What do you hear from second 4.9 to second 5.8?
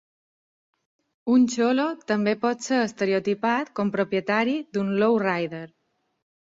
lowrider.